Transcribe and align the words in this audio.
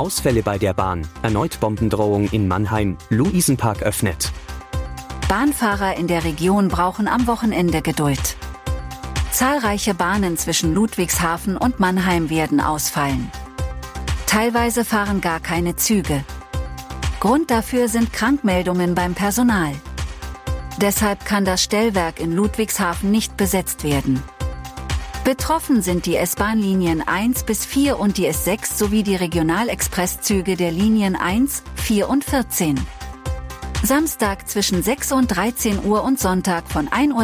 Ausfälle 0.00 0.42
bei 0.42 0.56
der 0.56 0.72
Bahn, 0.72 1.06
erneut 1.20 1.60
Bombendrohung 1.60 2.26
in 2.30 2.48
Mannheim, 2.48 2.96
Luisenpark 3.10 3.82
öffnet. 3.82 4.32
Bahnfahrer 5.28 5.98
in 5.98 6.06
der 6.06 6.24
Region 6.24 6.68
brauchen 6.68 7.06
am 7.06 7.26
Wochenende 7.26 7.82
Geduld. 7.82 8.36
Zahlreiche 9.30 9.92
Bahnen 9.92 10.38
zwischen 10.38 10.72
Ludwigshafen 10.72 11.58
und 11.58 11.80
Mannheim 11.80 12.30
werden 12.30 12.62
ausfallen. 12.62 13.30
Teilweise 14.26 14.86
fahren 14.86 15.20
gar 15.20 15.38
keine 15.38 15.76
Züge. 15.76 16.24
Grund 17.20 17.50
dafür 17.50 17.88
sind 17.88 18.10
Krankmeldungen 18.10 18.94
beim 18.94 19.12
Personal. 19.12 19.74
Deshalb 20.80 21.26
kann 21.26 21.44
das 21.44 21.62
Stellwerk 21.62 22.20
in 22.20 22.32
Ludwigshafen 22.32 23.10
nicht 23.10 23.36
besetzt 23.36 23.84
werden. 23.84 24.22
Betroffen 25.30 25.80
sind 25.80 26.06
die 26.06 26.16
S-Bahn-Linien 26.16 27.06
1 27.06 27.44
bis 27.44 27.64
4 27.64 28.00
und 28.00 28.18
die 28.18 28.26
S6 28.28 28.76
sowie 28.76 29.04
die 29.04 29.14
Regionalexpresszüge 29.14 30.56
der 30.56 30.72
Linien 30.72 31.14
1, 31.14 31.62
4 31.76 32.08
und 32.08 32.24
14. 32.24 32.74
Samstag 33.84 34.48
zwischen 34.48 34.82
6 34.82 35.12
und 35.12 35.28
13 35.28 35.84
Uhr 35.84 36.02
und 36.02 36.18
Sonntag 36.18 36.68
von 36.68 36.88
1.30 36.88 37.14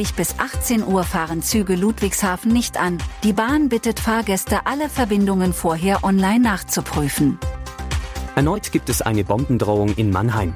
Uhr 0.00 0.06
bis 0.16 0.38
18 0.38 0.86
Uhr 0.86 1.02
fahren 1.02 1.42
Züge 1.42 1.74
Ludwigshafen 1.74 2.52
nicht 2.52 2.78
an. 2.78 2.98
Die 3.24 3.32
Bahn 3.32 3.68
bittet 3.68 3.98
Fahrgäste, 3.98 4.60
alle 4.66 4.88
Verbindungen 4.88 5.52
vorher 5.52 6.04
online 6.04 6.38
nachzuprüfen. 6.38 7.40
Erneut 8.36 8.70
gibt 8.70 8.88
es 8.90 9.02
eine 9.02 9.24
Bombendrohung 9.24 9.92
in 9.96 10.12
Mannheim. 10.12 10.54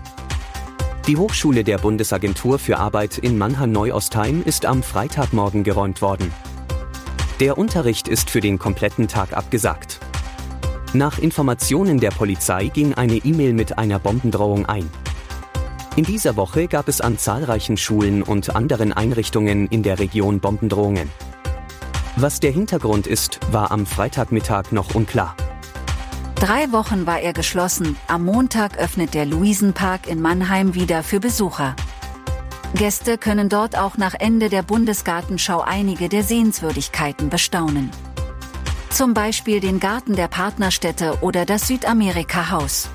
Die 1.08 1.16
Hochschule 1.16 1.64
der 1.64 1.78
Bundesagentur 1.78 2.60
für 2.60 2.78
Arbeit 2.78 3.18
in 3.18 3.36
Mannheim-Neuostheim 3.36 4.44
ist 4.44 4.64
am 4.64 4.84
Freitagmorgen 4.84 5.64
geräumt 5.64 6.02
worden. 6.02 6.30
Der 7.40 7.56
Unterricht 7.56 8.06
ist 8.06 8.28
für 8.28 8.42
den 8.42 8.58
kompletten 8.58 9.08
Tag 9.08 9.32
abgesagt. 9.32 9.98
Nach 10.92 11.18
Informationen 11.18 11.98
der 11.98 12.10
Polizei 12.10 12.66
ging 12.66 12.92
eine 12.92 13.16
E-Mail 13.16 13.54
mit 13.54 13.78
einer 13.78 13.98
Bombendrohung 13.98 14.66
ein. 14.66 14.86
In 15.96 16.04
dieser 16.04 16.36
Woche 16.36 16.68
gab 16.68 16.86
es 16.86 17.00
an 17.00 17.16
zahlreichen 17.16 17.78
Schulen 17.78 18.22
und 18.22 18.54
anderen 18.54 18.92
Einrichtungen 18.92 19.68
in 19.68 19.82
der 19.82 19.98
Region 19.98 20.40
Bombendrohungen. 20.40 21.08
Was 22.16 22.40
der 22.40 22.50
Hintergrund 22.52 23.06
ist, 23.06 23.40
war 23.50 23.70
am 23.70 23.86
Freitagmittag 23.86 24.72
noch 24.72 24.94
unklar. 24.94 25.34
Drei 26.34 26.70
Wochen 26.72 27.06
war 27.06 27.20
er 27.20 27.32
geschlossen, 27.32 27.96
am 28.06 28.26
Montag 28.26 28.76
öffnet 28.76 29.14
der 29.14 29.24
Luisenpark 29.24 30.08
in 30.08 30.20
Mannheim 30.20 30.74
wieder 30.74 31.02
für 31.02 31.20
Besucher. 31.20 31.74
Gäste 32.74 33.18
können 33.18 33.48
dort 33.48 33.76
auch 33.76 33.96
nach 33.96 34.14
Ende 34.14 34.48
der 34.48 34.62
Bundesgartenschau 34.62 35.60
einige 35.60 36.08
der 36.08 36.22
Sehenswürdigkeiten 36.22 37.28
bestaunen. 37.28 37.90
Zum 38.90 39.12
Beispiel 39.12 39.60
den 39.60 39.80
Garten 39.80 40.14
der 40.14 40.28
Partnerstädte 40.28 41.18
oder 41.20 41.44
das 41.44 41.66
Südamerika-Haus. 41.66 42.88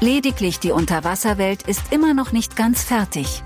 Lediglich 0.00 0.58
die 0.58 0.72
Unterwasserwelt 0.72 1.62
ist 1.62 1.92
immer 1.92 2.12
noch 2.12 2.32
nicht 2.32 2.56
ganz 2.56 2.82
fertig. 2.82 3.42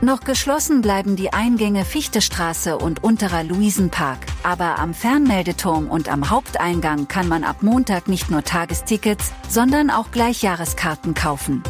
Noch 0.00 0.20
geschlossen 0.20 0.82
bleiben 0.82 1.16
die 1.16 1.32
Eingänge 1.32 1.84
Fichtestraße 1.84 2.76
und 2.76 3.02
Unterer 3.02 3.42
Luisenpark, 3.42 4.18
aber 4.42 4.78
am 4.78 4.92
Fernmeldeturm 4.92 5.88
und 5.88 6.10
am 6.10 6.28
Haupteingang 6.28 7.08
kann 7.08 7.26
man 7.28 7.42
ab 7.42 7.62
Montag 7.62 8.08
nicht 8.08 8.30
nur 8.30 8.44
Tagestickets, 8.44 9.32
sondern 9.48 9.90
auch 9.90 10.10
gleich 10.10 10.42
Jahreskarten 10.42 11.14
kaufen. 11.14 11.62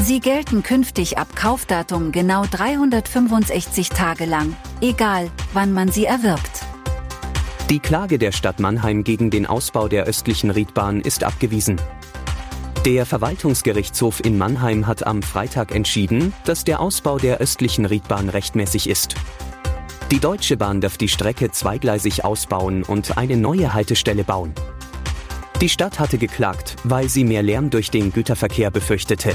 Sie 0.00 0.20
gelten 0.20 0.62
künftig 0.62 1.18
ab 1.18 1.26
Kaufdatum 1.34 2.12
genau 2.12 2.44
365 2.48 3.88
Tage 3.88 4.26
lang, 4.26 4.54
egal 4.80 5.28
wann 5.52 5.72
man 5.72 5.90
sie 5.90 6.04
erwirbt. 6.04 6.62
Die 7.68 7.80
Klage 7.80 8.18
der 8.18 8.30
Stadt 8.30 8.60
Mannheim 8.60 9.02
gegen 9.02 9.30
den 9.30 9.44
Ausbau 9.44 9.88
der 9.88 10.04
östlichen 10.04 10.50
Riedbahn 10.50 11.00
ist 11.00 11.24
abgewiesen. 11.24 11.80
Der 12.84 13.06
Verwaltungsgerichtshof 13.06 14.24
in 14.24 14.38
Mannheim 14.38 14.86
hat 14.86 15.04
am 15.04 15.20
Freitag 15.20 15.74
entschieden, 15.74 16.32
dass 16.44 16.62
der 16.62 16.80
Ausbau 16.80 17.18
der 17.18 17.38
östlichen 17.38 17.84
Riedbahn 17.84 18.28
rechtmäßig 18.28 18.88
ist. 18.88 19.16
Die 20.12 20.20
Deutsche 20.20 20.56
Bahn 20.56 20.80
darf 20.80 20.96
die 20.96 21.08
Strecke 21.08 21.50
zweigleisig 21.50 22.24
ausbauen 22.24 22.84
und 22.84 23.18
eine 23.18 23.36
neue 23.36 23.74
Haltestelle 23.74 24.22
bauen. 24.22 24.54
Die 25.60 25.68
Stadt 25.68 25.98
hatte 25.98 26.18
geklagt, 26.18 26.76
weil 26.84 27.08
sie 27.08 27.24
mehr 27.24 27.42
Lärm 27.42 27.68
durch 27.68 27.90
den 27.90 28.12
Güterverkehr 28.12 28.70
befürchtete. 28.70 29.34